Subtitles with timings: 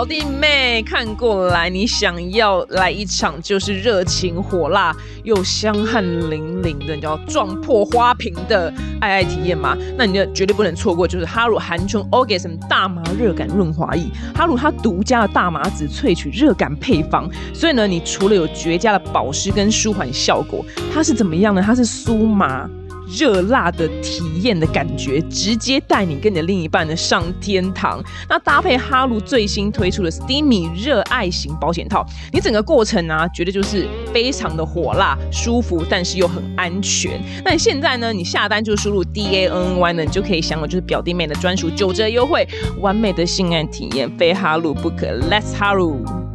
[0.00, 9.76] 表弟妹看过来，你想要来一场就是热情火辣又香汗淋漓的，你要撞破花瓶的爱爱体验吗？
[9.98, 20.64] 那你就绝对不能错过，就是哈鲁含醇 Orgasm 大麻热感润滑液，哈鲁它独家的大麻籽萃取热感配方，所以呢，你除了有绝佳的保湿跟舒缓效果，
[20.94, 21.62] 它是怎么样呢？
[21.62, 22.66] 它是酥麻。
[23.16, 28.02] 热辣的体验的感觉，直接带你跟你的另一半呢上天堂。
[28.28, 37.20] 那搭配哈卢最新推出的 Steamy 热爱型保险套，你整个过程啊，绝对就是非常的火辣、舒服，但是又很安全。
[37.44, 42.46] 那你现在呢，你下单就输入 D A N Y 呢，你就可以享有就是表弟妹的专属九折优惠，
[42.78, 45.06] 完美的性爱体验，非哈鲁不可。
[45.30, 46.29] Let's 哈鲁。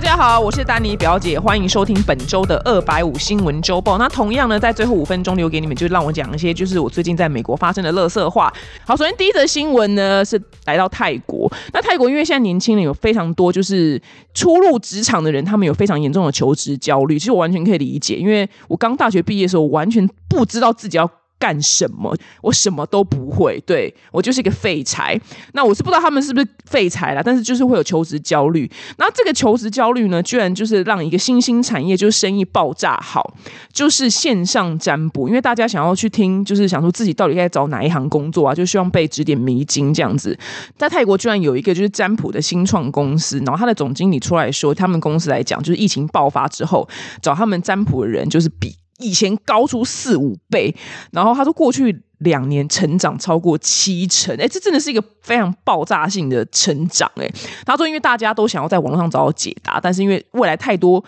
[0.00, 3.98] 大家好，我是丹尼表姐，欢迎收听本周的二百五新闻周报。
[3.98, 8.50] 那同样呢，在最后五分钟留给你们，就让我讲一些就是我最近在美国发生的乐色话。
[8.86, 11.52] 好，首先第一则新闻呢是来到泰国。
[11.74, 14.00] 那泰国因为现在年轻人有非常多，就是
[14.32, 17.18] 初入职场的人，他们有非常严重的求职焦虑。
[17.18, 21.10] 其实我完全可以理解，因为我刚大学毕业的时候，完全不知道自己要。
[21.40, 22.14] 干什么？
[22.42, 25.18] 我什么都不会，对我就是一个废柴。
[25.54, 28.70] 那我是不知道他们是不是废柴啦，但是就是会有求职焦虑。
[28.98, 33.34] 那这个求职焦虑呢，居然就是让一个新兴产业就是生意爆炸好，
[33.72, 35.28] 就是线上占卜。
[35.28, 40.38] 因为大家想要去听，就是想说自己到底该找哪一行工作啊，就希望被指点迷津这样子。
[40.76, 46.86] 在泰国居然有一个就是占卜的新创公司，然后他的总经理出来说，他们公司来讲，就是疫情爆发之后
[47.22, 48.76] 找他们占卜的人就是比。
[49.00, 50.74] 以前高出四五倍，
[51.12, 57.28] 然后他说过去两年成长超过七成，哎，这真的是一个非常爆炸性的成长，哎，
[57.64, 61.02] 他说因为大家都想要在网络上找到解答，但是因为未来太多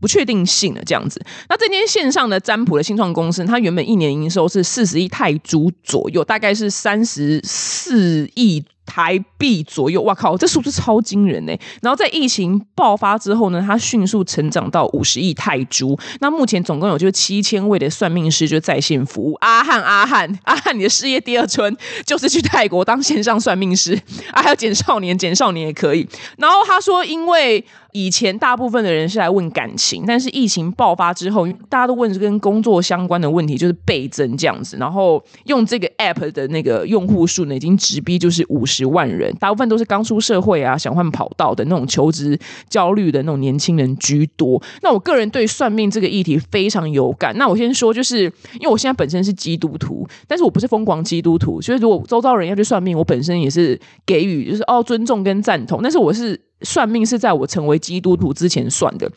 [0.00, 8.64] 不确定性了，这样子，那这间线上的占卜的新创公司，它原本一年营收是四十亿泰铢左右，大概是三十四亿。
[8.86, 11.52] 台币左右，哇靠，这数字超惊人呢！
[11.82, 15.98] 然后在疫情爆发之后呢，它迅速成长到五十亿泰铢。
[16.20, 19.34] 那目前总共有就是七千位的算命师就在线服务。
[19.40, 21.76] 阿汉，阿汉， 阿汉，你的事业第二春
[22.06, 26.08] 就是去泰国当线上算命师啊，还有简少年，简少年也可以。
[26.38, 27.64] 然后他说，因为。
[27.96, 34.76] 以前大部分的人是来问感情，但是疫情爆发之后，大家都问跟工作相关的问题，就是倍增这样子。
[34.76, 44.62] 然后用这个 app 的那个用户数呢，已经直逼就是五十万人，大部分都是刚出社会啊，想换跑道的那种求职焦虑的那种年轻人居多。
[44.82, 47.34] 那我个人对算命这个议题非常有感。
[47.38, 48.24] 那我先说，就是
[48.60, 55.80] 因为我现在本身是基督徒，但是我不是疯狂基督徒，所以如果周遭人要去算命，我本身也是给予就是哦尊重跟赞同。
[55.82, 56.38] 但是我是。
[56.62, 59.10] 算命是在我成为基督徒之前算的。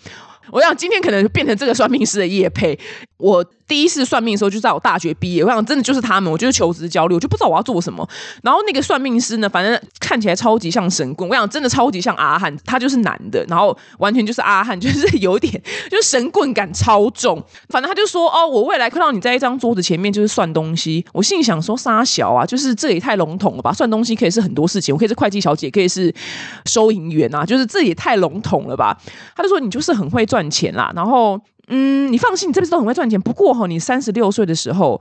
[0.51, 2.77] 我想今天可能变成这个算命师的叶配。
[3.17, 5.43] 我第一次算命的时候，就在我大学毕业。
[5.43, 8.05] 我想真的就是他们，我就是求职焦虑，我就不知道我要做什么。
[8.41, 11.29] 然后那个算命师呢，反正看起来超级像神棍。
[11.29, 15.53] 我想真的超级像阿汉，他就是男的，然后完全就是阿汉，就是有点
[15.89, 17.41] 就是神棍感超重。
[17.69, 23.71] 反正他就说：“哦，我未来看到你在一张桌子前面就是算东西。”我心里想说：“沙小啊，就是这也太笼统了吧？
[23.71, 26.11] 算东西可以是很多事情，我可以是会计小姐，可以是
[26.65, 28.97] 收银员啊，就是这也太笼统了吧？”
[29.37, 31.39] 他就说：“你就是很会赚钱啦。”然后。
[31.69, 33.19] 嗯，你放心，你这辈子都很会赚钱。
[33.19, 34.99] 不过哈，你三十六岁的时候，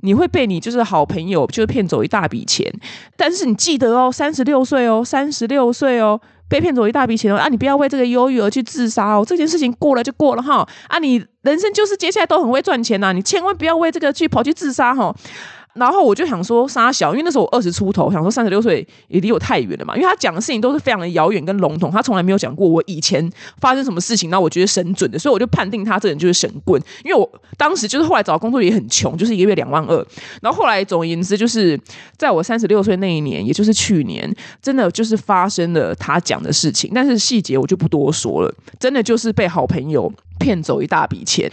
[0.00, 2.72] 你会被你就是好朋友就是骗走一大笔钱。
[3.16, 7.48] 但是你记得哦，三十六岁哦，三十六岁哦，被骗走一大笔钱哦啊！
[7.48, 9.24] 你不要为这个忧郁而去自杀哦。
[9.26, 10.98] 这件事情过了就过了哈啊！
[10.98, 15.14] 你人生就是接下来都很会赚钱呐，你千万不要为这个去跑去自杀哈。
[15.76, 19.94] 然后我就想说，沙小，因为那时候我二十出头，想说三十六岁也离我太远了嘛。
[19.94, 26.82] 因为他讲的事情都是非常的遥远跟笼统，他从来没有讲过我以前发生什么事情，然后我觉得神准的，所以我就判定他这人就是神棍。
[27.04, 30.06] 因为我当时就是后来找工作也很穷，就是一个月两万二。
[30.40, 31.78] 然后后来总而言之，就是
[32.16, 38.54] 在我三十六岁那一年，也就是去年，真的就是发生了他讲的事情，但是细节我就不多说了。
[38.80, 41.50] 真的就是被好朋友骗走一大笔钱。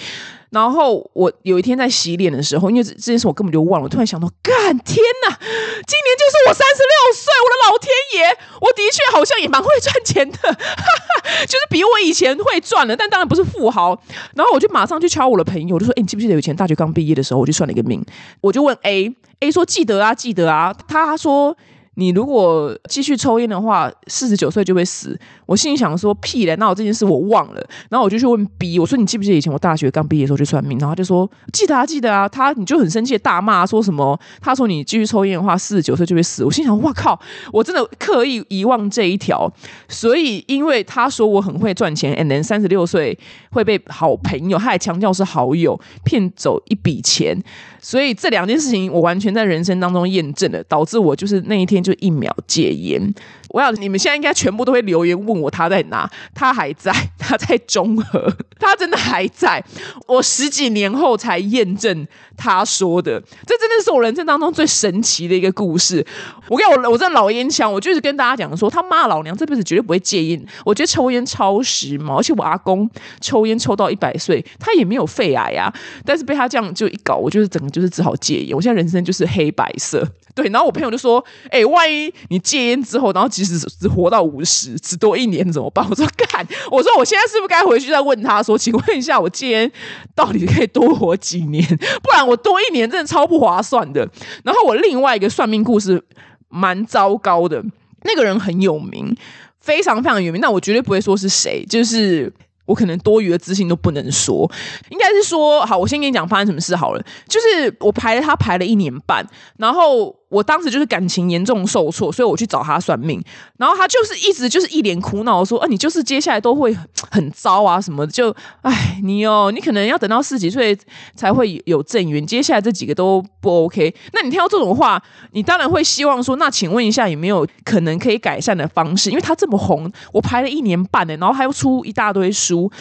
[0.53, 13.99] 然后我有一天在洗脸的时候，因为这件事我根本就忘了，突然想到，干天哪，今年就是我三十六岁，我的老天爷，我的确好像也蛮会赚钱的，哈 哈就是比我以前会赚了，但当然不是富豪。
[14.35, 18.05] 然后我就马上去敲我的朋友，我就说，哎，你记不记得以前大学刚毕业的时候，我就算了一个命，
[18.41, 21.57] 我就问 A，A 说记得啊，记得啊，他说。
[21.95, 25.19] 你如果继续抽烟的话，四十九岁就会死。
[25.45, 27.63] 我心里想说屁嘞，那我这件事我忘了。
[27.89, 30.79] 然后我就去问 B，我说你记不记得以前我大学刚毕业的时候去算命？
[30.79, 32.27] 然后他就说记得啊，记得啊。
[32.27, 34.19] 他你就很生气大骂说什么？
[34.41, 36.43] 他说你继续抽烟的话，四十九岁就会死。
[36.43, 37.19] 我心想哇靠，
[37.51, 39.51] 我真的刻意遗忘这一条。
[39.87, 43.17] 所以因为他说我很会赚钱，and then 三十六岁
[43.51, 47.37] 会被好朋友，他还强调是好友骗走一笔钱。
[47.83, 53.13] 所以这两件事情我完全在人生当中验证了，导致我就是那一天就一秒戒烟。
[53.53, 58.27] 我要你们现在应该全部都会留言问我他在哪，他还在， 他在中和，
[58.59, 59.63] 他真的还在。
[60.07, 66.03] 我十几年后才验证他说的，这真的是我人生当中最神奇的一个故事。
[66.49, 70.45] 我跟我我这老烟枪，我就是跟大家讲说，他骂老娘这辈子绝对不会戒烟。
[70.65, 72.89] 我觉得抽烟超时髦，而且我阿公
[73.21, 75.71] 抽烟抽到一百岁，他也没有肺癌啊。
[76.03, 78.55] 但是被他这样就一搞，我就是整个就是只好戒烟。
[78.55, 80.03] 我现在人生就是黑白色。
[80.35, 89.69] 对，然后我朋友就说：“哎，万一你戒烟之后，然后即使只活到五十，只多一年怎么办？”我说：“干， 我说我现在是不是该回去再问他说，请问一下，我今天
[90.15, 91.65] 到底可以多活几年？
[92.01, 94.07] 不然我多一年真的超不划算的。”
[94.43, 96.01] 然后我另外一个算命故事
[96.49, 97.63] 蛮糟糕的，
[98.03, 99.15] 那个人很有名，
[99.59, 102.31] 非常非常有名，但我绝对不会说是谁，就是。
[102.65, 104.49] 我可能多余的资讯都不能说，
[104.89, 107.05] 应该是说好，我先跟你讲发生什么事好了。
[107.27, 110.15] 就是我排了他排了一年半，然后。
[110.33, 113.23] 我当时就是感情严重受挫，所以我去找他算命，
[113.57, 116.75] 然后他就是一直就是一脸苦恼说：“啊，你就是接下来都会
[117.11, 120.75] 很糟啊什么的，就哎你哦，你可能要等到四十几岁
[121.15, 123.93] 才会有正缘，接下来这几个都不 OK。
[124.13, 125.01] 那你听到这种话，
[125.33, 129.11] 你当然会希望说，那请问一下有没有可能可以改善的方式？
[129.11, 132.71] 因为他这么红，我排了一年半呢，然后还要出一大堆书。”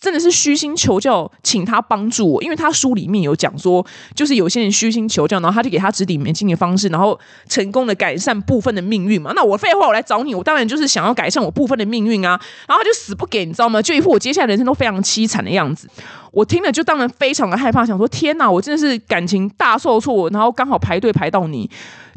[0.00, 3.84] 真的是虚心求教，请他帮助我，因为他书里面有讲说，
[4.14, 9.32] 就是有些人虚心求教，然后他就给他指点迷津的方式，然后成功的改善部分的命运嘛。
[9.34, 12.40] 那我废话，我来找你，我当然就是想要改善我部分的命运啊。
[12.68, 13.80] 然后他就死不给，你知道吗？
[13.80, 15.88] 就一副我接下来人生都非常凄惨的样子。
[16.30, 21.68] 我听了就当然非常的害怕，想说天哪，我真的是感情大受挫，然后刚好排队排到你。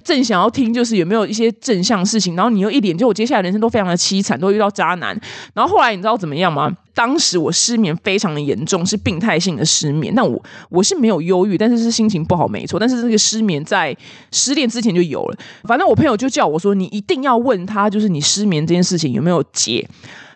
[0.03, 5.19] 正想要听，就是有没有一些正向事情，然后你又一脸就我接下来人生都非常的凄惨，都遇到渣男。
[5.53, 6.75] 然后后来你知道怎么样吗？
[6.93, 10.13] 当时我失眠非常的严重，是病态性的失眠。
[10.15, 12.79] 那我我是没有忧郁，但是是心情不好，没错。
[12.79, 13.95] 但是这个失眠在
[14.31, 15.37] 失恋之前就有了。
[15.63, 19.87] 反正我朋友就叫我说，你一定要问他，就是你失眠这件事情有没有解。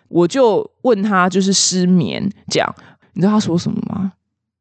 [0.08, 2.74] 我就问他，就是失眠这样，
[3.14, 4.12] 你知道他说什么吗？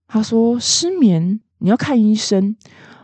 [0.07, 2.55] 他说失眠你要看医生。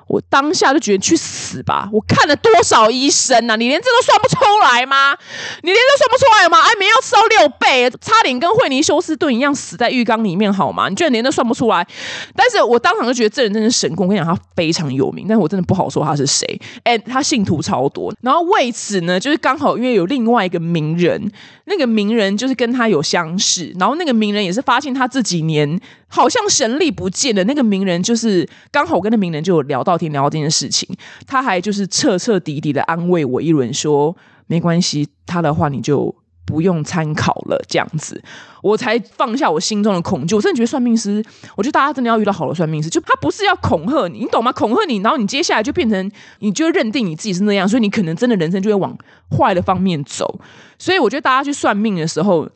[0.09, 1.87] 我当下就觉得去死吧！
[1.93, 3.55] 我看了多少医生呐？
[3.55, 5.15] 你连这都算不出来吗？
[5.61, 6.57] 你连这算不出来吗？
[6.59, 10.89] 安眠药吃到六倍，差点跟惠尼休斯顿一样死在浴缸里面，好吗？
[10.89, 11.87] 你居然连这算不出来？
[12.35, 14.07] 但是我当场就觉得这人真是神功。
[14.07, 16.59] 我跟你讲，他非常有名，但是我真的不好说他是谁。
[16.81, 18.11] 哎，他信徒超多。
[18.21, 21.31] 然后为此呢，就是刚好因为有另外一个名人，
[21.65, 25.79] 那个名人就是跟他有相似，然后那个名人也是发现他这几年。
[26.11, 30.89] 好像神力不见的那个名人，就是刚好跟那名人就有聊到天，聊这件事情，
[31.27, 34.15] 他还就是彻彻底底的安慰我一轮，说
[34.47, 36.15] 没关系，他的话你就
[36.45, 38.23] 不用参考了，这样子，
[38.63, 40.33] 我才放下我心中的恐惧。
[40.33, 41.23] 我真的觉得算命师，
[41.55, 44.51] 我觉得大家真的要遇到好的算命师，就他不是要恐吓你，你懂吗？
[44.51, 48.97] 恐吓你，然后你接下来就变成，你就认定你自己是那样，所以你可能真的人生就会往
[49.37, 50.39] 坏的方面走。
[50.79, 52.49] 所以我觉得大家去算命的时候。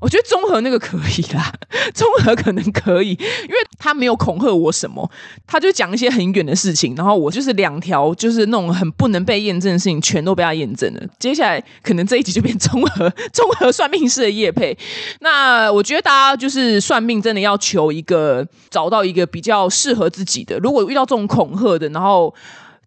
[0.00, 1.52] 我觉得综合那个可以啦，
[1.92, 5.08] 综合可能可以，因为他没有恐吓我什么，
[5.46, 11.00] 他就讲一些很远的事情，然后我就是两条就是那种很不能被验证的事情，全都被他验证了。
[11.18, 14.76] 接下来可能这一集就变综合综合算命师的叶配。
[15.20, 20.58] 那我觉得大家就是算命，真的要求一个找到一个比较适合自己的。
[20.58, 22.34] 如果遇到这种恐吓的，然后。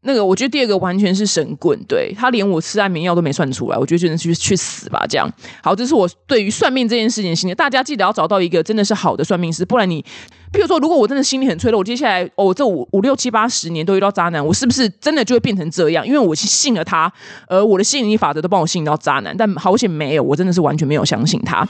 [0.06, 5.32] 那个，我觉得第二个完全是神棍，对他连我吃安眠药都没算出来，我觉得真的去去死吧，这样。
[5.62, 10.04] 好，这是我对于算命这件事情的心得，大家记得要找到一个真的是好的算命师，不然你，
[10.52, 16.06] 譬如说，如果我真的心里很脆弱，我接下来哦，这五五六七八十年都遇到渣男，我是不是真的就会变成这样？
[16.06, 17.12] 因为我信了他，
[17.48, 21.66] 而我的吸引力法则都帮我吸引到渣男，但好险没有，我真的是完全没有相信他。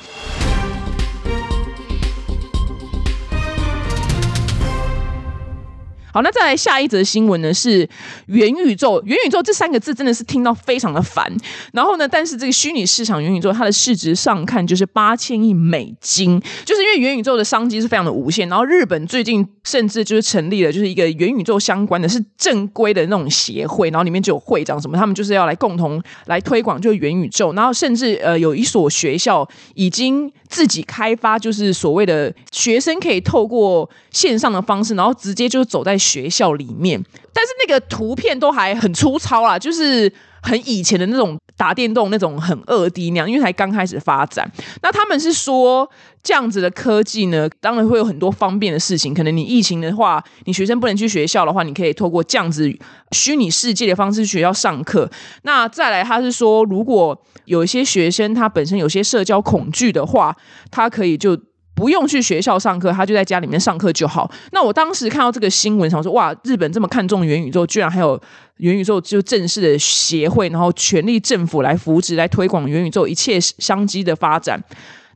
[6.13, 7.51] 好，那再来下一则新闻呢？
[7.51, 7.89] 是
[8.27, 11.27] 元宇宙，元宇宙这三个字真的是听到非常的烦。
[11.71, 18.47] 然后呢，但是这个虚拟市场元宇宙，它的市值上看就是八千亿美金，就是因为元宇宙的商机是非常的无限。
[18.47, 27.51] 然后日本最近甚至就是成立了就是一个元宇宙相关的是正规的那种协会，然后里面就有会长什么，他们就是要来共同来推广就元宇宙。
[27.53, 35.97] 然后甚至呃有一所学校已经自己开发，就是所谓的学生可以透过线上的方式，然后直接就走在。
[36.03, 37.01] 学校里面，
[37.33, 44.51] 但是那个图片都还很粗糙啦，就是很以前的那种打电动那种很二 D 那样，因为才刚开始发展。
[44.81, 45.89] 那他们是说
[46.21, 49.13] 这样子的科技呢，当然会有很多方便的事情。
[49.13, 52.69] 可能你疫情的话，你学生不能去学校的话，你可以透过这样子
[53.11, 55.09] 虚拟世界的方式去学校上课。
[55.43, 60.35] 那再来，他是说，如果有一些学生他本身有些社交恐惧的话，
[60.69, 61.39] 他可以就。
[61.75, 64.29] 不用去学校上课，他就在家里面上课就好。
[64.51, 68.21] 那我当时看到这个新闻，想说哇，日本这么看重元宇宙，居然还有
[68.57, 74.61] 元宇宙就正式的协会，然后全力政府来扶持、来推广元宇宙一切商机的发展。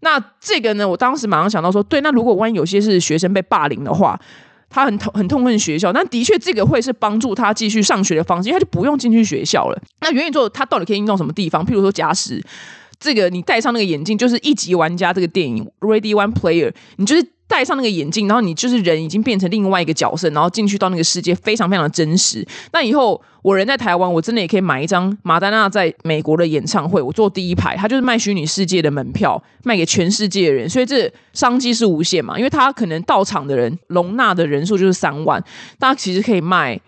[0.01, 4.19] 那这个呢，我当时马上想到说，对，那如果万一有些是学生被霸凌的话，
[4.69, 9.81] 他很痛很痛恨学校，那的确这个会是帮助他继续上学的方式，因为他就不用进去学校了。
[10.01, 11.65] 那元宇宙它到底可以应用什么地方？
[11.65, 12.43] 譬如说假使。
[12.99, 15.13] 这个你戴上那个眼镜，就是一级玩家。
[15.13, 22.45] 这个电影《Ready One Player》，你就是戴上那个眼镜，然后你就是人已经变成另外一个角色，然后进去到那个世界，非常非常真实。
[22.73, 35.41] 那以后我人在台湾，我真的也可以买一张马丹娜在美国的演唱会，我坐第一排，他就是卖虚拟世界的门票，卖给全世界的人，所以这商机是无限嘛，因为他可能到场的人容纳的人数就是三万，
[35.79, 36.79] 大家其实可以卖。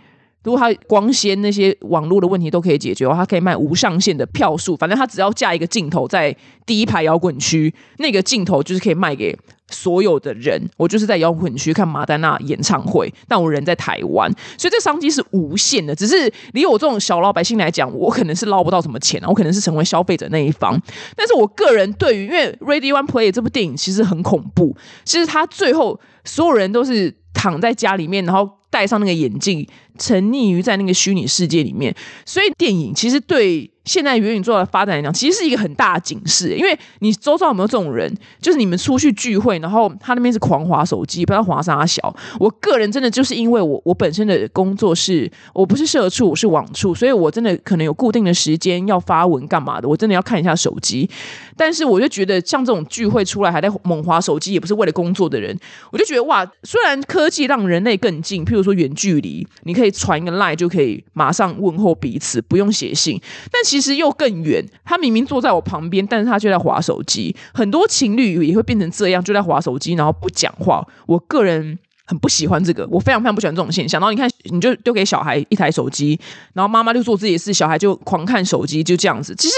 [0.43, 4.75] 如果他光纤那些网络的问题都可以解决的话，它可以卖无上限的票数。
[4.75, 9.37] 反正他只要架一个镜头在第一排摇滚区，那个镜头就是可以卖给
[9.69, 10.61] 所有的人。
[10.77, 15.93] 我就是在摇滚区看马丹娜演唱会，但我人在台湾，所以这商机是无限的。
[15.93, 20.81] 只是离我这种小老百姓来讲，我可能是捞不到什么钱，我可能是成为消费者那一方。
[21.17, 28.57] 但是我个人对于，因为《Ready One Play》这部电影其实很恐怖，其实它最后所有人都是躺在家里面，然后。
[28.71, 29.67] 戴上那个眼镜，
[29.97, 31.91] 沉溺于在那个虚拟世界里面，
[32.23, 33.67] 所以电影其实对。
[33.89, 38.07] 现在元宇宙的发展来讲，其实是一个很大的警示，因为你周遭有没有这种人？
[38.39, 42.15] 就是你们出去聚会，然后他那边是狂滑手机，不知道滑啥小。
[42.39, 51.09] 我个人真的就是因为我我本身的工作是，我不是社畜，我是网畜，所以我真的可能有固定的时间要发文干嘛的，我真的要看一下手机。
[51.57, 55.57] 但是我就觉得，像这种聚会出来还在猛滑手机，也不是为了工作的人，
[55.91, 63.19] 我就觉得哇，虽然科技让人类更近，譬如说远距离，你可以传一个 line 就可以马上问候彼此，不用写信，
[63.51, 63.78] 但其实。
[63.79, 67.33] 其实又更远，他明明坐在我旁边，但是他就在划手机。
[67.53, 70.85] 很多情侣也会变成这样，就在划手机，然后不讲话。
[71.07, 74.01] 我个人很不喜欢这个，我非常非常不喜欢这种现象。
[74.01, 76.19] 然后你看，你就丢给小孩一台手机，
[76.53, 79.35] 然后妈妈就做自己的事，小孩就狂看手机，就这样子。
[79.35, 79.53] 其实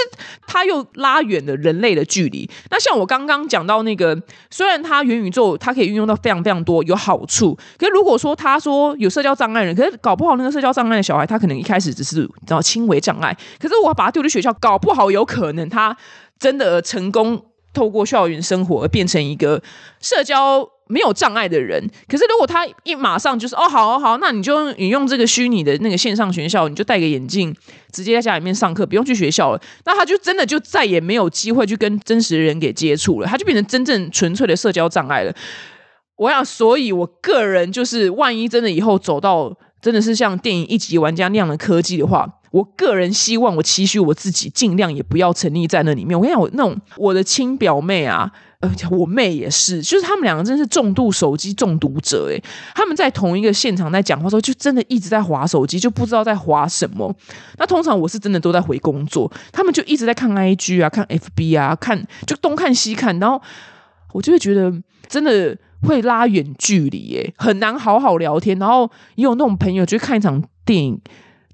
[0.46, 2.46] 他又拉远了人类的距离。
[2.68, 4.14] 那像我刚刚讲到那个，
[4.50, 15.96] 虽然它元宇宙它可以运用到非常非常多有好处，可是如果说他说有社交障碍人，可是搞不好那个社交障碍的小孩，他可能一开始只是然后轻微障碍，可是我把他丢去学校，搞不好有可能他
[16.38, 17.42] 真的成功
[17.72, 19.62] 透过校园生活而变成一个
[20.02, 20.68] 社交。
[20.92, 27.54] 没有障碍的人，可是如果他一马上就是哦，好好，好那你就你用这个虚拟的那个线上学校，你就戴个眼镜，
[27.90, 35.34] 直接在家里面上课，不用去学校了，那他就真的就再也没有机会去跟真实的人给接触了，他就变成真正纯粹的社交障碍了。
[36.16, 46.14] 我想，所以我个人就是，万一真的以后走到真的是像电影一级玩家那样的科技的话，我个人希望我期许我自己尽量也不要沉溺在那里面。
[46.14, 48.30] 我跟你讲，我那种我的亲表妹啊。
[48.62, 52.40] 呃，我妹也是，就是他们两个真是重度手机中毒者诶，
[52.76, 57.12] 他们在同一个现场在讲话时候，就真的一直在划手机，就不知道在划什么。
[57.58, 63.42] 那通常我是真的都在回工作，他们就一直在看 IG 啊，看 FB 啊，看就东看西看，然后
[64.12, 64.72] 我就会觉得
[65.08, 68.56] 真的会拉远距离，耶，很难好好聊天。
[68.60, 71.00] 然后也有那种朋友，就看一场电影。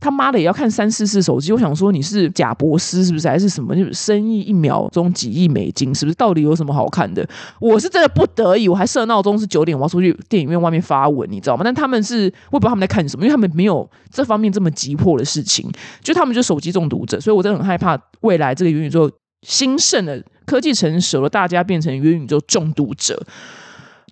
[0.01, 3.75] 他妈的也要看三四次手机，我想说你是假博斯是不是还是什么？
[3.75, 6.15] 就是生意一秒钟几亿美金，是不是？
[6.15, 7.29] 到底有什么好看的？
[7.61, 11.63] 我是真的不得已，我还设闹钟是九点，我要出去电影院外面发文，你知道吗？
[11.65, 15.69] 但他们是我不知道他们在看什么，因为他们没有这方面这么急迫的事情，
[16.03, 19.11] 就他们就手机中毒者，所以我真的很害怕未来这个元宇宙
[19.43, 23.21] 兴盛的科技成熟了，大家变成元宇宙中毒者。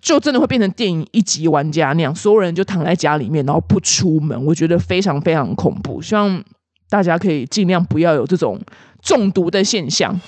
[0.01, 4.45] 就真的会变成电影一级玩家那样，所有人就躺在家里面，然后不出门。
[4.45, 6.43] 我觉得非常非常恐怖，希望
[6.89, 8.59] 大家可以尽量不要有这种
[9.01, 10.19] 中毒的现象。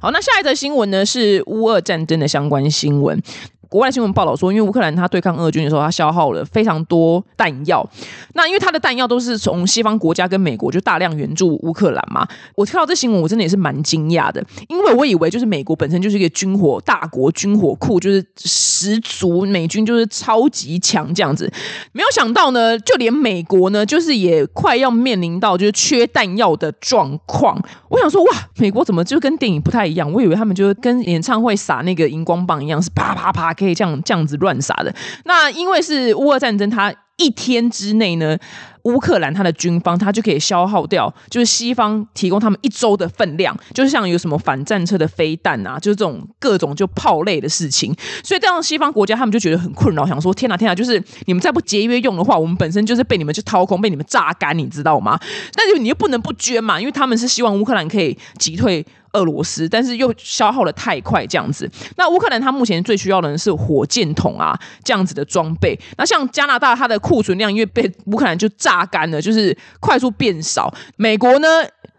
[0.00, 3.22] 好，那下一则新闻呢是乌俄战争的相关新闻。
[3.70, 7.88] 国外新闻报道说，因为乌克兰他对抗俄军的时候，他消耗了非常多弹药。
[8.34, 12.26] 那因为他的弹药都是从西方国家跟美国就大量援助乌克兰嘛。
[12.56, 21.48] 我听到这新闻，我真的也是蛮惊讶的，因为我以为就是美国本身就是一个军火大国，军火库就是十足，美军就是超级强这样子。
[21.92, 27.56] 没有想到呢，就连美国呢，就是也快要面临到就是缺弹药的状况。
[27.88, 30.12] 我想说，哇，美国怎么就跟电影不太一样？
[30.12, 34.92] 我以为他们就跟演唱会撒那个荧光棒一样，是啪啪啪可以这样这样子乱撒的。
[35.24, 38.36] 那因为是乌俄战争，它一天之内呢。
[38.84, 47.94] 乌克兰它的军方，它就可以消耗掉，就是西方提供他们一周的分量，就是像有什么反战车的飞弹啊，就是这种各种就炮类的事情。
[48.24, 55.20] 所以这样西方国家他们就觉得很困扰，想说天哪天哪，就是你们再不节约用的话，我们本身就是被你们去掏空，被你们榨干，你知道吗？
[55.54, 58.86] 但是你又不能不捐嘛，因为他们是希望乌克兰可以击退。
[59.12, 61.68] 俄罗斯，但是又消耗的太快，这样子。
[61.96, 65.78] 那乌克兰它目前最需要的是火箭筒啊，这样子的装备。
[65.98, 70.72] 那像加拿大，它的库存量因为被乌克兰就榨干了，就是快速变少。
[70.96, 71.48] 美国呢，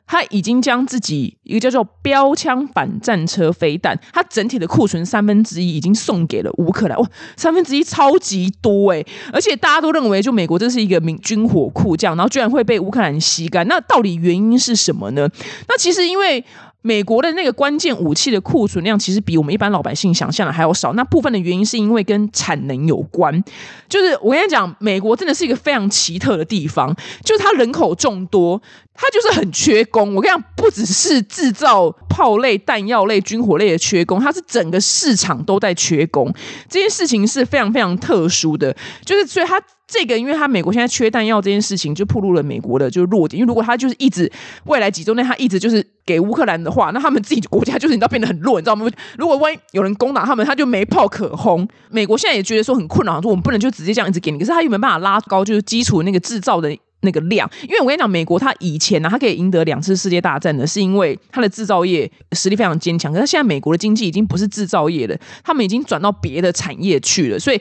[0.07, 6.97] 它已经将自己一个叫做标枪反战车飞弹，它整体的库存三分之一已经送给了乌克兰。
[6.97, 9.05] 哇，三分之一超级多哎！
[9.33, 13.67] 而且大家都认为，就美国这是一个民军火库，这样，然后居然会被乌克兰吸干。
[13.67, 15.29] 那到底原因是什么呢？
[15.67, 16.43] 那其实因为。
[16.83, 20.93] 美国的那个关键武器的库存量，其实比我们一般老百姓想象的还要少。
[20.93, 23.43] 那部分的原因是因为跟产能有关。
[23.87, 28.59] 就是我跟你讲，美国真的是一个非常奇特的地方，就是它人口众多，
[28.95, 30.15] 它就是很缺工。
[30.15, 36.33] 我跟你讲，不只是制造炮类、弹药类、军火类的缺工，它是整个市场都在缺工。
[36.67, 39.61] 这件事情是非常非常特殊的，就是所以它。
[39.91, 43.37] 这个，因为他美国现在缺弹药这件事情，就暴露了美国的就是弱点。
[43.37, 44.31] 因为如果他就是一直
[44.63, 48.89] 未来几周内他一直就是给乌克兰的话，那他们自己国家就是你知道变得很弱，你知道吗？
[49.17, 51.67] 如果万一有人攻打他们，他就没炮可轰。
[51.89, 56.73] 美国现在也觉得说很困扰，说我们不能就直接这样一直给你，可是他又没办法拉高就是基础那个制造的。
[57.03, 63.11] 那个量，因为我跟你讲，美国它以前呢，它可以赢得两次世界大战呢，是因为它的制造业实力非常坚强。
[63.11, 67.39] 可是现在美国的经济已经不是制造业了，他们已经转到别的产业去了。
[67.39, 67.59] 所以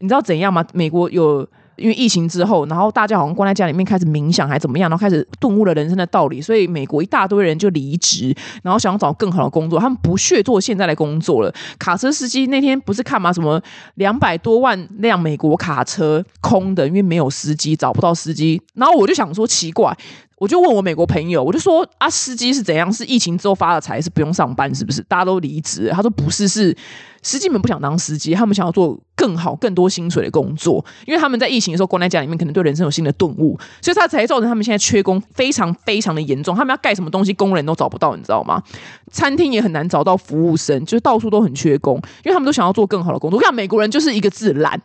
[0.00, 0.62] 你知道怎样吗？
[0.74, 1.48] 美国有。
[1.82, 6.40] 因为疫情之后，然后大家好像关在家里面开始冥想，还怎么样，然后开始顿悟了人生的道理。
[6.40, 11.52] 所以美国一大堆人就离职，然后想要找更好的工作，他们不屑做现在的工作了。
[11.78, 13.32] 卡车司机那天不是看吗？
[13.32, 13.60] 什么
[13.96, 18.62] 两百多万辆美国卡车空的，因为没有司机，找不到司机。
[18.74, 19.96] 然后我就想说奇怪。
[20.38, 22.92] 我就问我美国朋友，我就说啊，司机是怎样？
[22.92, 25.00] 是疫情之后发的财，是不用上班，是不是？
[25.02, 25.88] 大家都离职？
[25.94, 26.76] 他说不是，是
[27.22, 36.54] 司机们不想当司机，他们想要做更好、更多薪水的工作，因为他们在疫情的时候关在家里面，可能对人生有新的顿悟，所以他才造成他们现在缺工非常非常的严重。
[36.54, 38.62] 他们要盖什么东西，工人都找不到，你知道吗？
[39.10, 43.38] 餐厅也很难找到服务生，就是到处都很缺工，因为他们都想要做更好的工作。
[43.38, 44.80] 我看美国人就是一个字懒。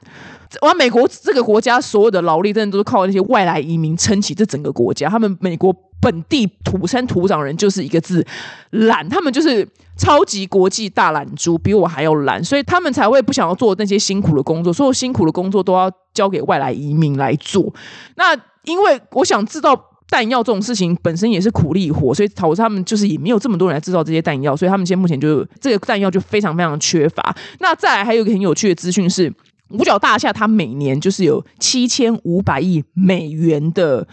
[0.61, 0.73] 哇！
[0.75, 5.09] 美国这个国家所有的劳力真的都是靠那些外来移民撑起这整个国家。
[5.09, 8.25] 他们美国本地土生土长人就是一个字
[8.71, 14.71] 懒，他们就是超级国际大懒猪，比我还要懒，所以他们才会不想要做那些辛苦的工作。
[14.71, 17.73] 所有辛苦的工作都要交给外来移民来做。
[18.15, 19.79] 那因为我想知道
[20.09, 27.35] 弹药这种事情本身也是苦力活，所以导致他们就是也没有这么多人来制造这些弹药，所以他们现在目前就这个弹药就非常非常缺乏。
[27.59, 29.33] 那再来还有一个很有趣的资讯是。
[29.71, 34.07] 五角大厦，它每年就是有七千五百亿美元的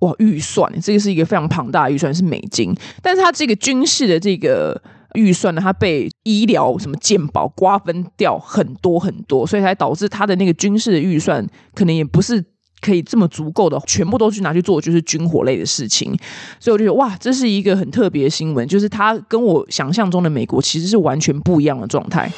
[0.00, 2.74] 哇预算，这个是一个非常庞大的预算，是美金。
[3.02, 4.80] 但是它这个军事的这个
[5.14, 12.42] 预算呢，它被医疗什么健保瓜分掉很多很多，所以才导致它的那个军事的预算可能也不是
[12.80, 16.16] 可以这么足够的，全部都去拿去做就是军火类的事情。
[16.58, 22.30] 所以我就觉得哇，这是一个很特别的新闻，就是它跟我想象中的美国其实是完全不一样的状态。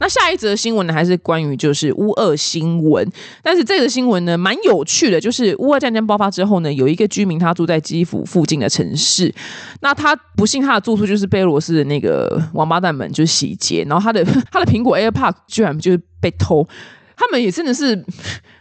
[0.00, 3.06] 那下一则新闻呢，还是关于就是乌俄新闻，
[3.42, 9.32] 但是这个新闻呢蛮有趣的，就是乌俄战争爆发之后呢，有一个居民他住在基辅附近的城市，
[9.82, 16.66] 那他不幸他的住处就是被俄罗斯的那个王八蛋们就洗劫，然后他的 他的苹果 AirPod 居然就是被偷。
[17.14, 18.02] 他们也真的是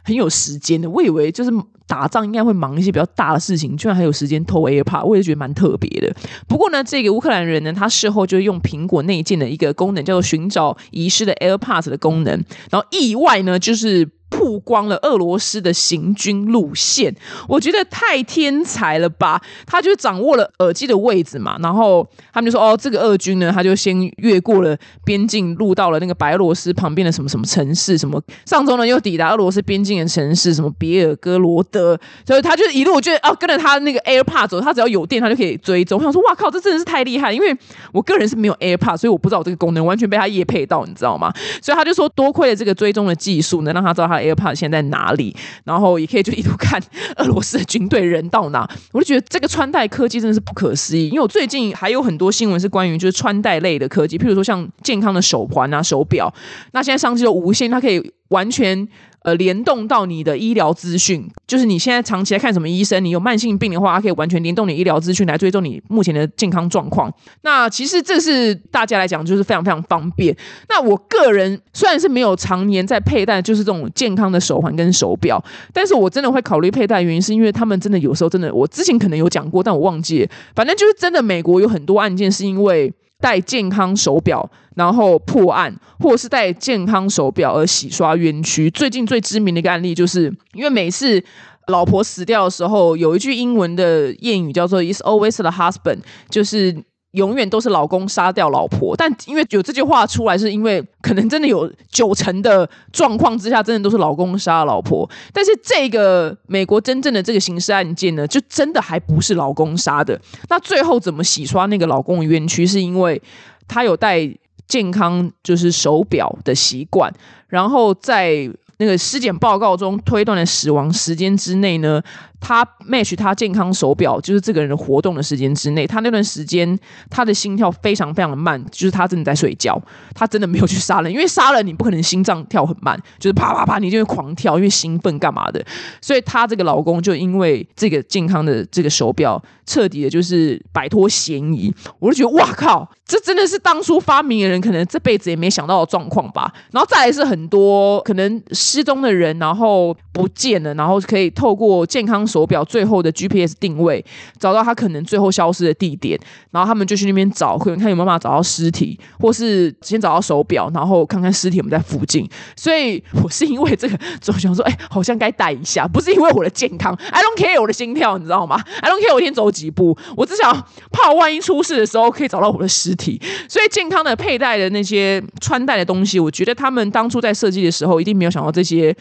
[0.04, 1.52] 很有时间的，我以为就是
[1.90, 6.16] 打仗应该会忙一些比较大的事情，居然还有时间偷 AirPod，我也觉得蛮特别的。
[6.48, 14.08] 不过呢，这个乌克兰人呢，他事后就用苹果内建的一个功能，叫做寻找遗失的 AirPods 的功能，然后意外呢就是。
[14.30, 17.14] 曝光了俄罗斯的行军路线，
[17.48, 19.42] 我觉得太天才了吧！
[19.66, 36.00] 他就掌握了耳机的位置嘛，然后他们就说：“哦，这个俄军呢，他就先越过了边境，入到了那个白俄罗斯旁边的什么什么城市，什么上周呢又抵达俄罗斯边境的城市，什么别尔哥罗德。”所以他就一路觉得哦，跟着他那个 AirPod 走，他只要有电，他就可以追踪。
[36.00, 37.34] 我想说，哇靠，这真的是太厉害！
[37.34, 37.56] 因为
[37.92, 41.34] 我个人是没有 AirPod，所以我不知道这个功能，完全被他夜配到，你知道吗？
[41.62, 46.82] 所以他就说，多亏了这个追踪的技术，能让他知道他 AirPod 现在在哪里，然后也可以就一路看
[47.18, 48.70] 俄罗斯的军队人到哪。
[48.92, 51.08] 我就觉得这个穿戴科技真的是不可思议。
[51.10, 56.34] 因为我最近还有很多新闻是关于就是穿戴类的科技，譬如说像健康的手环啊、手表，
[56.72, 58.88] 那现在商机了无线，它可以完全。
[59.24, 67.14] 呃，联动到你的医疗资讯，就是你现在长期来看什么医生，你有慢性病的话，它可以完全联动你医疗资讯来追踪你目前的健康状况。
[67.42, 70.34] 那其实这是大家来讲就是非常非常方便。
[70.70, 82.94] 那我个人虽然是没有常年在佩戴，就是这种健康的手环跟手表，但是我真的会考虑佩戴，原因是因为他们真的有时候真的，我之前可能有讲过，但我忘记，反正就是真的美国有很多案件是因为。
[83.22, 88.72] 戴健康手表，然后破案，或是戴健康手表而洗刷冤屈。
[88.72, 91.22] 最近最知名的一个案例，就是因为每次
[91.68, 96.84] 老婆死掉的时候，有一句英文的谚语叫做 "is always the husband"，就是。
[97.14, 105.10] 永远都是老公杀掉老婆，但因为有这句话出来，是因为可能真的有九成的状况之下，真的都是老公杀老婆。
[105.34, 110.22] 但是这个美国真正的这个刑事案件呢，就真的还不是老公杀的。
[110.50, 112.64] 那最后怎么洗刷那个老公的冤屈？
[112.64, 113.20] 是因为
[113.68, 114.32] 他有戴
[114.70, 117.14] 健康就是手表的习惯，
[117.50, 118.50] 然后在。
[118.82, 122.02] 那个尸检报告中推断的死亡时间之内呢，
[122.40, 126.80] 他 match 他健康手表，就是这个人的活动的时间之内，他那段时间
[127.10, 129.78] 他的心跳非常非常的慢，就是他真的在睡觉，
[130.16, 135.62] 他真的没有去杀人，因为杀人你不可能心脏跳很慢，就是啪啪啪你就会狂跳，因为兴奋干嘛的，
[136.00, 148.42] 所以他这个老公就因为这个健康的这个手表，彻底的就是摆脱嫌疑，我就觉得哇靠，这真的是当初发明的人可能这辈子也没想到的状况吧，然后再来是很多可能。
[148.52, 154.04] 失踪的人，然后不见了，然后可以透过健康手表最后的 GPS 定位，
[154.40, 156.20] 找到他可能最后消失的地点，
[156.52, 162.28] 然后他们就去那边找，可能看有没有办法找到尸体，或是先找到手表，然后看看尸体有没有在附近。
[162.56, 170.54] 所以我是因为这个，总想说，哎，好像该带一下，不是因为我的健康，I don't care 我的心跳，你知道吗？I don't care 我一天走几步，我只想
[170.92, 173.22] 怕万一出事的时候可以找到我的尸体。
[173.48, 178.50] 所以健康的佩戴的那些穿戴的东西，我觉得他们当初在设计的时候一定没有想到。
[178.52, 178.94] 这些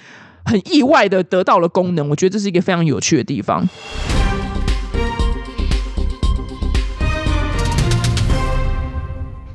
[0.45, 3.67] 很意外的得到了功能，我觉得这是一个非常有趣的地方。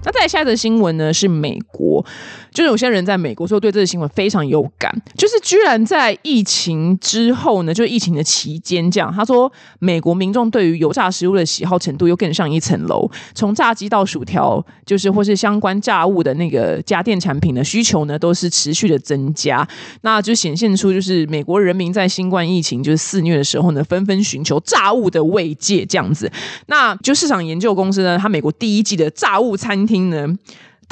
[0.03, 1.13] 那再下一则新闻呢？
[1.13, 2.05] 是美国。
[2.53, 4.93] 就是有些人在美国，说对这个新闻非常有感。
[5.17, 13.09] 就是居然在疫情之后呢，就疫情的期间，这样他说，美国民众对于油炸食物的喜好程度又更上一层楼。
[13.33, 19.67] 从炸鸡到薯条，就是或是相关炸物的那个家电产品的需求呢，都是持续的增加。
[20.01, 26.31] 那就显现出，就是美国人民在新冠疫情就是肆虐的时候呢，纷纷寻求炸物的慰藉，这样子。
[26.67, 30.27] 那就市场研究公司呢，它美国第一季的炸物餐厅呢。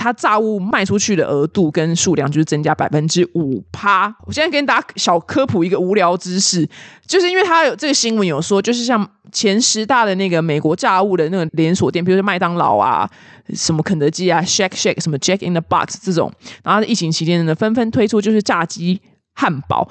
[0.01, 4.07] 它炸物卖出去的额度跟数量就是增加百分之五趴。
[4.25, 6.67] 我现在跟大家小科普一个无聊知识，
[7.05, 13.07] 就是因为它有这个新闻有说，就是像前十大的那个美国炸物的那个连锁店，比如说麦当劳啊、
[13.53, 16.33] 什么肯德基啊、Shake Shake、什么 Jack in the Box 这种，
[16.63, 18.99] 然后疫情期间呢，纷纷推出就是炸鸡
[19.35, 19.87] 汉堡。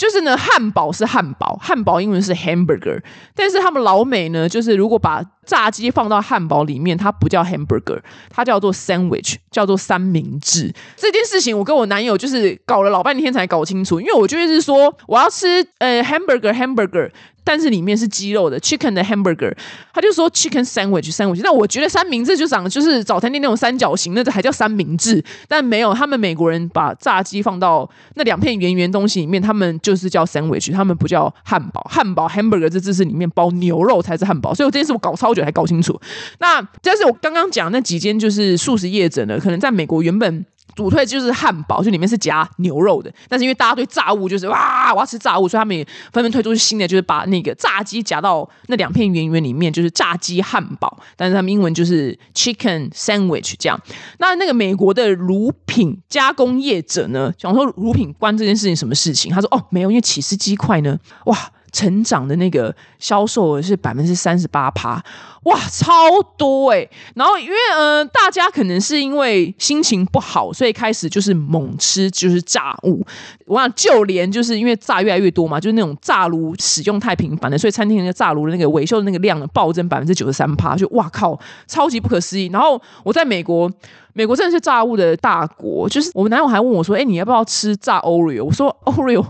[0.00, 3.02] 就是呢，汉堡是汉堡，汉堡英文是 hamburger，
[3.34, 10.72] 但是他们老美呢，就是如果把炸鸡放到汉堡里面，它不叫 hamburger，它叫做 sandwich，叫做三明治。
[10.96, 17.10] 这件事情我跟我男友就是搞了老半天才搞清楚，因为我就是说我要吃呃 hamburger hamburger。
[17.42, 19.52] 但是里面是鸡肉的 chicken 的 hamburger，
[19.92, 21.40] 他就说 chicken sandwich sandwich。
[21.42, 25.22] 那我觉得三明治就长就是早餐店那种三角形，那这还叫三明治？
[25.48, 31.80] 但没有，他们美国人把炸鸡放到那两片圆圆东西里面，他们就是叫 sandwich，他们不叫汉堡。
[31.90, 36.00] 汉堡 hamburger 这字是里面包牛肉才是汉堡，所以我这件事我搞超久才搞清楚。
[36.38, 40.44] 那但是我刚刚讲那几间就是素食业者呢，可能在美国原本。
[40.74, 43.12] 主推就是汉堡，就里面是夹牛肉的。
[43.28, 50.98] 但是因为大家对炸物就是哇，我要吃炸物，所以他们也纷纷推出新的，就是把那个炸鸡夹到那两片圆圆里面，就是炸鸡汉堡。
[51.16, 53.80] 但是他们英文就是 chicken sandwich 这样。
[54.18, 59.32] 那那个美国的乳品加工业者呢，想说乳品关这件事情什么事情？
[59.32, 61.36] 他说哦，没有，因为起司鸡块呢，哇。
[61.72, 65.02] 成长的那个销售额是百分之三十八趴，
[65.44, 65.92] 哇，超
[66.36, 66.88] 多哎！
[67.14, 73.04] 然后因为呃，大家可能是因为心情不好，所以开始就是猛吃就是炸物。
[73.46, 82.46] 我想就连就是因为炸越来越多嘛，就是那种炸炉使用太频繁了，所以餐厅那个炸炉的那个维修的那个量暴增百分之九十三趴，就哇靠，超级不可思议。
[82.52, 83.70] 然后我在美国。
[84.12, 89.24] 美国真的是炸物的大国，就是我们男友还问我说：“哎，你要不要吃炸 Oreo？” 我说：“Oreo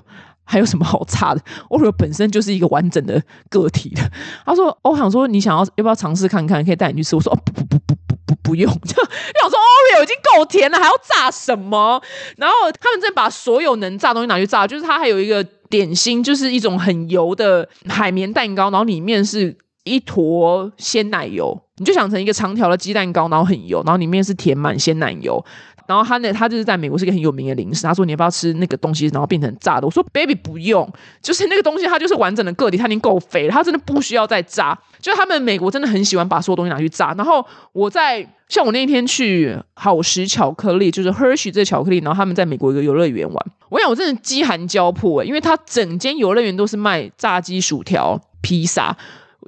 [0.51, 4.03] 还有什么好炸的？Oreo 本身就是一个完整的个体的。
[4.45, 6.65] ”他说：“我想说，你想要要不要尝试看看？
[6.65, 12.03] 可以带你去吃。”我说：“哦不不不不不不不用！” 就想说 Oreo 已经够甜了，还要炸什么？
[12.37, 19.57] 然后他们正把所有能炸东西拿去炸，就是它还有一个点心，就是一种很油的海绵蛋糕，然后里面是。
[19.85, 25.43] 一坨鲜奶油，你就想成一个长条的鸡蛋糕，然后很油，然后里面是填满鲜奶油。
[25.91, 27.83] 然后他那他就是在美国是一个很有名的零食。
[27.83, 29.87] 他说你要不要吃那个东西，然后变成炸的？
[29.89, 30.89] 我说 baby 不用，
[31.21, 34.79] 就是那个东西它就是完整的个体，它已经够肥了，它真的不需要再炸。
[35.01, 37.13] 就是他们美国真的很喜欢把所有东西拿去炸。
[37.19, 48.97] 然后我在像我那一天去好食巧克力，就是 Hershey 这巧克力，然后他们在美国一个游乐园玩，我想我真的饥寒交迫，因为他整间游乐园都是卖炸鸡、薯条、披萨。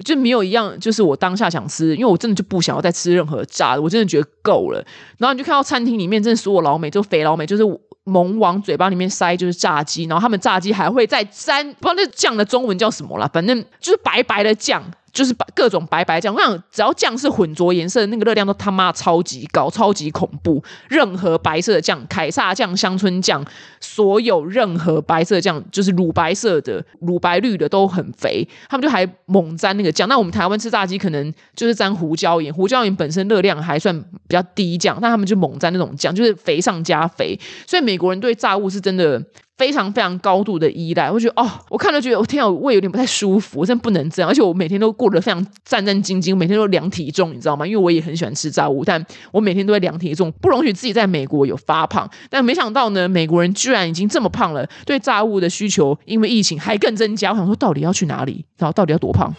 [0.03, 4.83] 就没有一样，就是我当下想吃，因为我真的就不想要再吃任何炸的，我真的觉得够了。
[5.17, 7.63] 然后你就看到餐厅里面，真的所有老美，就肥老美，就是
[8.05, 10.05] 猛往嘴巴里面塞，就是炸鸡。
[10.05, 14.83] 然后他们炸鸡还会再沾，不知道那酱的中文叫什么了，反正就是白白的酱。
[15.13, 20.61] 就是把各种白白酱，我想只要酱是混浊颜色，那个热量都他妈超级高，超级恐怖。
[20.89, 23.45] 任何白色的酱，凯撒酱、乡村酱，
[23.79, 28.47] 所有任何白色酱，就是乳白色的、乳白绿的都很肥。
[28.67, 30.09] 他们就还猛沾那个酱。
[30.09, 37.39] 那我们台湾吃炸鸡可能就是沾胡椒盐，胡椒盐本身热量还算比较低酱，但他们就猛沾那种酱，就是肥上加肥。
[37.67, 39.23] 所以美国人对炸物是真的。
[39.57, 47.65] 非常非常高度的依赖，我觉得哦，我看了觉得我天啊，我胃有点不太舒服，我真的不能这样，而且我每天都过得非常战战兢兢，每天都量体重，你知道吗？
[47.65, 52.09] 因为我也很喜欢吃炸物，但我每天都会量体重，不容许自己在美国有发胖。
[52.29, 57.31] 但没想到呢，美国人居然已经这么胖了，对炸物的需求因为疫情还更增加。
[57.31, 58.45] 我想说，到底要去哪里？
[58.57, 59.33] 然后到底要多胖？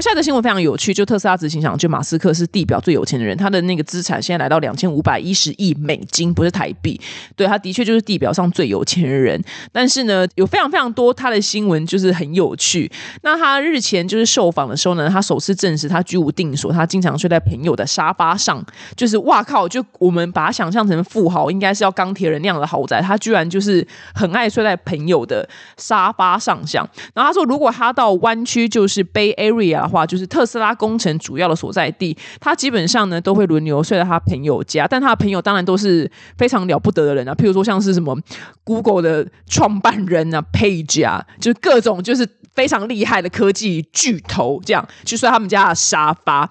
[0.00, 7.00] 下的新闻非常有趣，就特斯拉执行长就马斯克是地表最有钱的人，他的那个资产现在来到两千五百一十亿美金，不是台币。
[7.34, 9.42] 对，他的确就是地表上最有钱的人。
[9.72, 12.90] 但是呢，有非常非常多他的新闻就是很有趣。
[13.22, 18.64] 那他日前就是受访的时候呢，他首次证实他居无定所，他经常睡在朋友的沙发上。
[18.96, 26.64] 就是哇靠，就我们把他想象成富豪，应该是要钢铁人那样的豪宅，他居然就是很爱睡在朋友的沙发上。
[26.66, 29.89] 想，然后他说，如果他到湾区，就是 Bay Area。
[29.90, 38.16] 话就是特斯拉工程主要的所在地，他基本上呢都会轮流睡在他朋友家，但他的朋友当然都是非常了不得的人啊，譬如说像是什么
[38.64, 46.50] Google 的创办人啊， Page 啊，就是各种就是非常厉害的科技巨头，这样去睡他们家的沙发。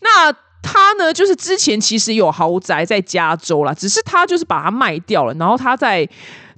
[0.00, 6.08] 那他呢，就是之前其实有豪宅在加州啦，只是他就是把它卖掉了，然后他在。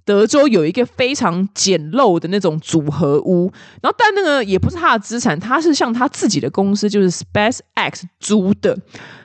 [0.05, 8.79] 德州有一个非常简陋的那种组合屋，然后但那个也不是他的资产，他是向他自己的公司，就是 Space X 租的。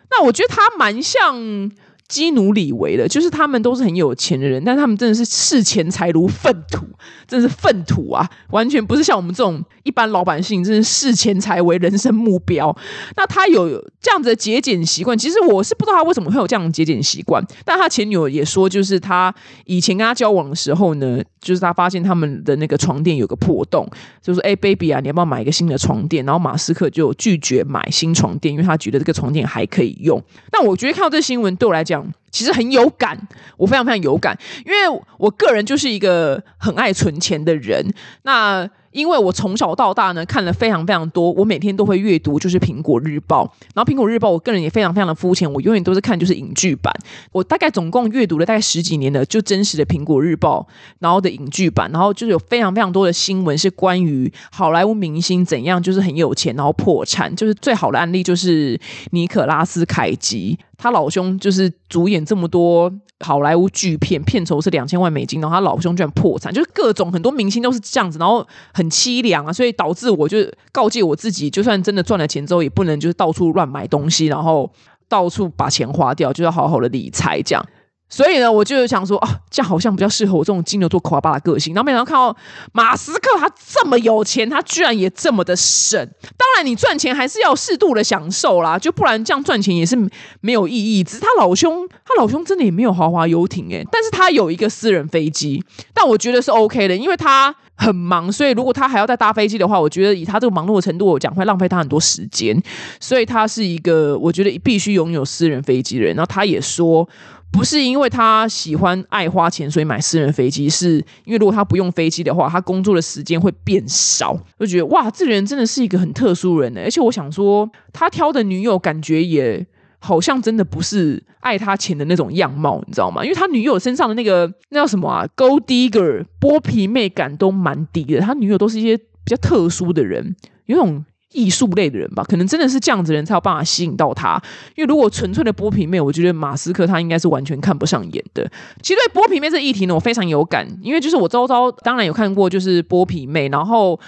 [0.10, 1.72] 那我觉得他蛮像。
[2.08, 6.86] 基努里维的，就是他们都是很有钱的人，但他们真的是视钱财如粪土，
[7.28, 8.30] 真是粪土啊！
[8.52, 12.76] 完全不是像我们这种一般老百姓，真是视钱财为人生目标。
[13.18, 13.70] 那他有
[14.02, 17.44] 这样子的节俭习惯，其实我是不知道他为什么会有这样的节俭习惯。
[17.66, 19.34] 但他前女友也说，就是他
[19.66, 23.88] 以前跟他交往的时候呢，就是他发现他们的那个床垫有个破洞，
[24.22, 30.22] 就说：“哎，baby 啊，你要不要买一个新的床垫？”然后马斯克就拒绝买新床垫，因为他觉得这个床垫还可以用。
[30.52, 32.06] 那我觉得看到这新闻对我来讲。
[32.30, 33.18] 其实很有感，
[33.56, 37.84] 我非常非常有感，因为我个人就是一个很爱存钱的人。
[38.24, 43.46] 那因为我从小到大呢看了非常非常多，我每天都会阅读，就是《苹果日报》。
[43.74, 46.94] 然后《苹果日报》，我个人也非常非常的肤浅，我永远都是看就是影剧版。
[47.32, 50.68] 我大概总共阅读了大概十几年的就真实的《苹果日报》，
[51.00, 57.34] 然后的影剧版，然后就是有非常非常多的新闻是关于好莱坞明星怎样就是很有钱，然后破产。
[57.36, 58.80] 就是最好的案例就是
[59.12, 60.58] 尼可拉斯凯奇。
[60.78, 70.38] 他老兄就是主演这么多好莱坞巨片，片酬是两千万美金，然后他老兄居然破产，就是各种很多明星都是这样子，然后很凄凉啊，所以导致我就
[70.72, 74.72] 告诫我自己，就算真的赚了钱之后，也不能就是到处乱买东西，然后
[75.10, 77.66] 到处把钱花掉，就要好好的理财这样。
[78.10, 81.74] 所以呢，我就想说啊，这样好像比较适合我这种金牛座口巴的个性。
[81.74, 82.36] 然后没想到看到
[82.72, 86.00] 马斯克他这么有钱，他居然也这么的省。
[86.38, 89.98] 当然，你赚钱还是要适度的享受啦，就不然这样赚钱也是
[90.40, 91.04] 没有意义。
[91.04, 95.62] 只是他老兄，他老兄真的也没有豪华游艇诶，但是他有一个私人飞机，
[95.94, 102.58] 但我觉得是 OK 的，因为他很忙，所以如果他还要再搭飞机的话，我觉得以他这个忙碌的程度，我讲会浪费他很多时间。
[103.02, 106.16] 所以他是一个我觉得必须拥有私人飞机的人。
[106.16, 107.08] 然后他也说。
[107.52, 114.38] 不是因为他喜欢爱花钱，所以买私人飞机，是因为如果他不用飞机的话，他工作的时间会变少。
[114.60, 116.82] 就觉得哇，这人真的是一个很特殊人呢。
[116.84, 119.66] 而且我想说，他挑的女友感觉也
[120.00, 123.24] 好像真的不是爱他钱的那种样貌，你知道吗？
[123.24, 128.20] 因为他女友身上的那个那叫什么啊，Gold Digger 剥皮妹感都蛮低的。
[128.20, 131.04] 他女友都是一些比较特殊的人，有种。
[131.34, 134.42] 艺术类的人吧，可能真的是这样子的人才有办法吸引到他。
[134.76, 138.50] 因为如果纯粹的剥皮妹，我觉得马斯克他应该是完全看不上眼的。
[138.82, 144.00] 其实对剥皮妹这议题呢，我非常有感，因为就是我周遭当然有看过就是剥皮妹，然后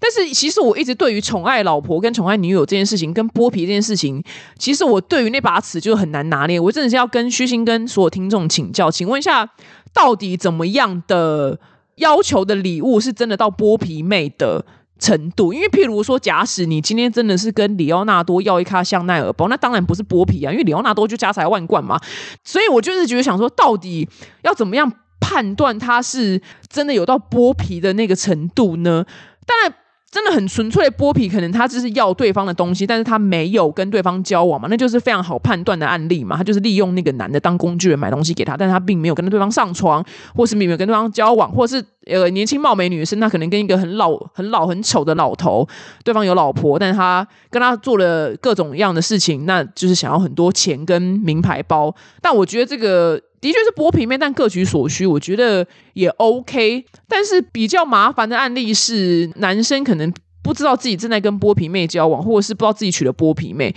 [0.00, 4.22] 但是其实我一直对于宠爱老婆跟宠爱女友这件事情，跟剥皮这件事情，
[4.58, 6.58] 其实我对于那把尺就很难拿捏。
[6.58, 9.48] 我真的是要跟虚心跟所有听众请教，请问一下，
[9.94, 11.58] 到底怎么样的
[11.94, 14.66] 要求的礼物是真的到剥皮妹的？
[14.98, 22.00] 程度，因为譬如说，假使你今天真的是跟里奥纳多要一卡香奈儿包，那当然不是剥皮啊，因为里奥纳多就家财万贯嘛。
[22.44, 24.08] 所以我就是觉得想说，到底
[24.42, 29.04] 要怎么样判断他是真的有到剥皮的那个程度呢？
[29.46, 29.74] 当然。
[30.16, 36.38] 真的很纯粹的剥皮，可能他只是要对方的东西，但是他没有跟对方交往嘛，那就是非常好判断的案例嘛。
[36.38, 40.02] 他就是利用那个男的当工具人买东西给他，但是他并没有跟对方上床，
[40.34, 45.68] 或是并没有跟对方交往，或是呃年轻貌美女生，他可能跟一个很老、很老、很丑的老头，
[46.02, 51.94] 对方有老婆，但是他跟他做了各种样的事情，那就是想要很多钱跟名牌包。
[52.22, 53.20] 但我觉得这个。
[53.46, 56.84] 的确是剥皮妹，但各取所需，我觉得也 OK。
[57.06, 63.72] 但是比较麻烦的案例是，男生可能不知道自己正在跟剥皮妹交往，或者是不知道自己娶了剥皮妹。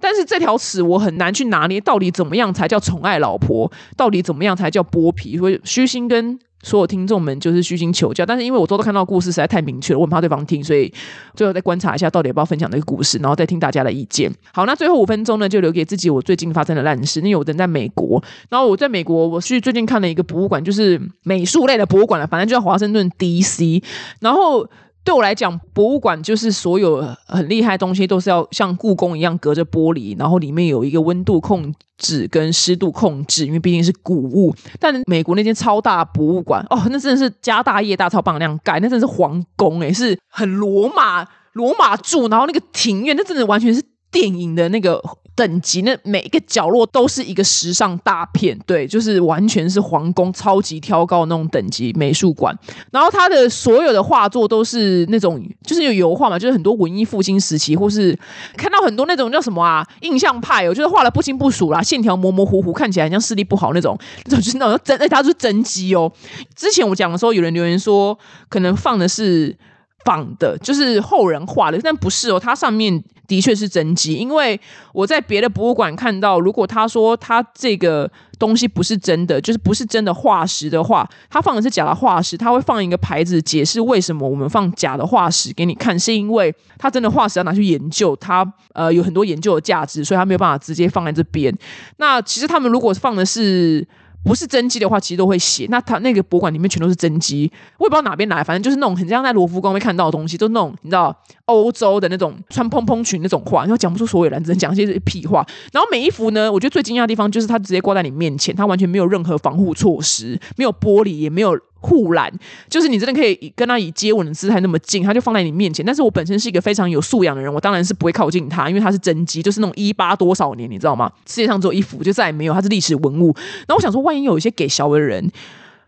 [0.00, 3.72] 但是这条尺我很难去拿捏，到底怎么样才叫宠爱老婆？
[3.96, 5.36] 到底怎么样才叫剥皮？
[5.36, 6.38] 所以虚心跟。
[6.62, 10.92] 所有听众们就是虚心求教，但是因为我都都看到故事实在太明确了，我很怕对方听，所以
[11.34, 14.30] 最后再观察一下到底要不要分享那个故事，然后再听大家的意见。
[14.52, 16.10] 好，那最后五分钟呢，就留给自己。
[16.10, 23.82] 我最近发生的烂事，因为我人在美国，然后我在美国，我去最近看了一个博物馆，就是美术类的博物馆了，反正就在华盛顿 D.C.，
[24.20, 24.68] 然后。
[25.02, 34.54] 对我来讲，博物馆就是所有很厉害的东西都是要像故宫一样隔着玻璃，然后里面有一个温度控制跟湿度控制，因为毕竟是古物。
[34.78, 45.02] 但美国那间超大博物馆，哦，那真的是家大业大，超棒那样盖，那真的是皇宫诶，是很罗马罗马柱，然后那个庭院，那真的完全是电影的那个。
[45.40, 52.54] 等级那每一个角落都是一个时尚大片，对，就是完全是皇宫超级挑高那种等级美术馆。
[52.90, 58.14] 然后它的所有的画作都是那种，就是有油画嘛，就是很多文艺复兴时期，或是
[58.54, 66.12] 看到很多那种叫什么啊，印象派，我觉得画的不清不楚啦，线条模模糊糊，看起来像视力不好那种，那种就是那种真，哎，它是真机哦。
[66.54, 68.18] 之前我讲的时候，有人留言说，
[68.50, 69.56] 可能放的是。
[70.04, 72.40] 仿的，就是后人画的，但不是哦。
[72.40, 74.58] 它上面的确是真迹，因为
[74.92, 91.56] 我在别的博物馆看到，如果他说他这个东西不是真的，就是不是真的化石的话，他放的是假的化石，他会放一个牌子解释为什么我们放假的化石给你看，是因为他真的化石要拿去研究，他呃有很多研究的价值，所以他没有办法直接放在这边。
[91.98, 93.86] 那其实他们如果放的是。
[94.22, 95.66] 不是真机的话，其实都会写。
[95.70, 105.46] 那他那个博物馆里面全都是真机，我也不知道哪边来，反正就是那种很像在罗浮宫会看到的东西，就那种你知道欧洲的那种穿蓬蓬裙那种画，然后讲不出所以然，只能讲一些屁话。
[105.72, 111.58] 然后每一幅呢，我觉得最惊讶的地方就是它直接挂在你面前，它完全没有任何防护措施，没有玻璃，也没有。
[111.80, 112.32] 护栏
[112.68, 115.84] 就是你真的可以跟他以接吻的姿态那么近，他就放在你面前。
[115.84, 121.10] 但是我本身是一个非常有素养的人，我当然是不会靠近他，因为他是真机，就是那种一八多少年，你知道吗？
[121.26, 123.34] 世界上只有一幅，就再也没有，他是历史文物。
[123.66, 125.30] 那我想说，万一有一些给小的人。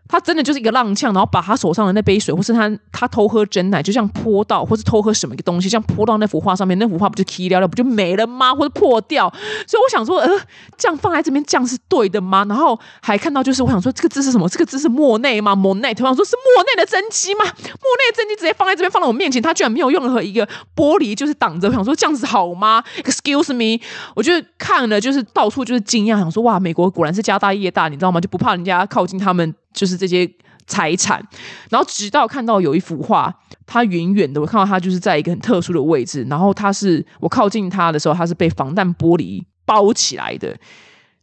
[0.07, 8.53] 他真的就是一个浪呛，然后把他手上的那杯水，或是他他偷喝真奶，就这样泼到，或是偷喝什么一个东西，这样泼到那幅画上面，那幅画不就踢掉了，不就没了吗？
[8.53, 9.27] 或者破掉？
[9.65, 10.29] 所以我想说，呃，
[10.77, 12.45] 这样放在这边，这样是对的吗？
[12.47, 14.47] 然后还看到，就是我想说，这个字是什么？
[14.49, 15.55] 这个字是莫内吗？
[15.55, 17.45] 莫内，突然说是莫内的真迹吗？
[17.45, 21.69] 莫内的真迹直接放在这边，放到我面前，他居然没有用任何一个玻璃，就是挡着。
[21.69, 23.81] 我想说，这样子好吗？Excuse me，
[24.15, 28.19] 我就看了，就是到处就是惊讶，想说，哇，美国果然是家大业大，你知道吗？
[28.21, 29.55] 就不怕人家靠近他们。
[29.73, 30.29] 就是这些
[30.67, 31.25] 财产，
[31.69, 33.33] 然后直到看到有一幅画，
[33.65, 40.55] 它远远的，我看到它就是在一个很特殊的位置，然后它是我靠近它的时候，它是被防弹玻璃包起来的。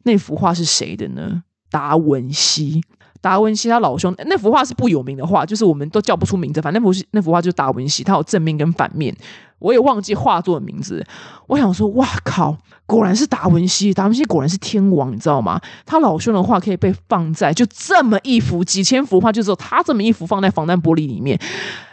[0.03, 1.43] 那幅画是谁的呢？
[1.69, 2.81] 达文西。
[3.21, 6.59] 达文西他老兄那幅画是不有名的画，就是我们都叫不出名字。
[6.59, 9.15] 反正那幅那幅画就是达文西，他有正面跟反面，
[9.61, 11.05] 我也忘记画作的名字。
[11.47, 15.61] 我想说，哇靠，果然是达文西，达文西果然是天王，你知道吗？
[15.85, 21.39] 他老兄的画可以被放在就这么一幅几千幅画，就只有他这么一幅放在防弹玻璃里面。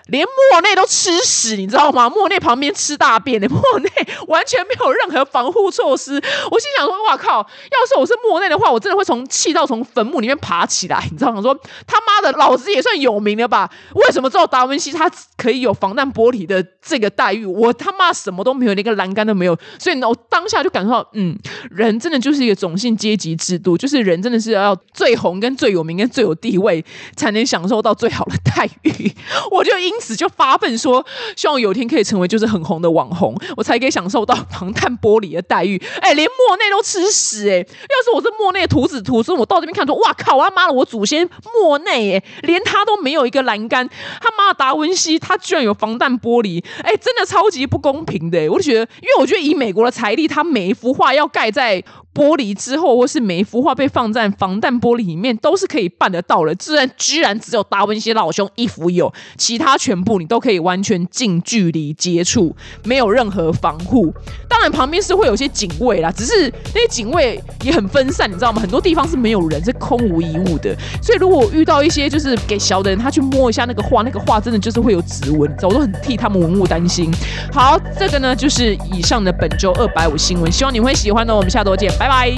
[0.06, 2.08] 连莫内都吃屎，你知道吗？
[2.08, 3.90] 莫内旁边吃大便的莫内
[4.26, 6.14] 完全没有任何防护措施。
[6.50, 7.40] 我心想说：“哇靠！
[7.40, 11.42] 要是我是莫内的话，我真的会从气到从坟墓里面爬起来，你知道吗？
[11.42, 11.54] 说
[11.86, 13.70] 他妈的，老子也算有名了吧？
[13.96, 17.44] 为什么只有达文西他可以有防弹玻璃的这个待遇？
[17.58, 19.58] 我他妈什么都没有，连个栏杆都没有。
[19.78, 21.36] 所以呢，我当下就感受到，嗯，
[21.70, 26.84] 人真的就是一个种姓阶级制度，就是人真的是要最红、跟最有名、跟最有地位，
[27.16, 29.12] 才能享受到最好的待遇。
[29.50, 31.04] 我就因此就发奋说，
[31.36, 35.80] 希望有一天可以成为就是很红的网红，我才可以享受到防弹玻璃的待遇。
[36.00, 37.56] 哎，连莫内都吃屎哎！
[37.56, 37.64] 要
[38.04, 40.36] 是我是莫内的徒子徒孙，我到这边看说，哇靠！
[40.36, 41.28] 我他妈的，我祖先
[41.60, 43.88] 莫内哎，连他都没有一个栏杆，
[44.20, 48.48] 他妈的达文西他居然有防弹玻璃，哎，真的超级不公平的。
[48.50, 51.82] 我就觉得，因为我觉得以美国的财力，它每一幅画要盖在。
[52.14, 56.52] 玻璃之后，或是每一幅画被放在防弹玻璃里面，都是可以办得到的。
[56.56, 64.12] 居然居然只有达文西老兄一幅有，其他全部你都可以完全近距离接触，没有任何防护。
[64.48, 68.60] 当然旁边是会有些警卫啦，只是那些警卫也很分散，你知道吗？
[68.60, 70.76] 很多地方是没有人，是空无一物的。
[71.00, 77.08] 所以如果遇到一些就是给小的人，他去摸一下那个画，那个画真的就是会有指纹，我都很替他们文物担心。
[77.52, 81.34] 好，这个呢就是以上的本周二百五新闻，希望你会喜欢呢。
[81.34, 82.32] 我们下周见，拜拜。